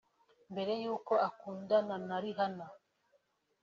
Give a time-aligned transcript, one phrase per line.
[0.51, 2.67] Mbere y’uko akundana na Rihanna